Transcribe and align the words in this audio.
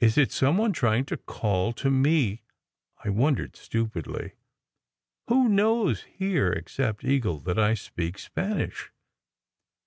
"Is 0.00 0.18
it 0.18 0.32
some 0.32 0.58
one 0.58 0.74
trying 0.74 1.06
to 1.06 1.16
call 1.16 1.72
to 1.72 1.90
me?" 1.90 2.42
I 3.02 3.08
wondered 3.08 3.56
stupidly. 3.56 4.32
"Who 5.28 5.48
knows 5.48 6.02
here, 6.02 6.52
except 6.52 7.04
Eagle, 7.06 7.38
that 7.40 7.58
I 7.58 7.72
speak 7.72 8.18
Spanish?" 8.18 8.90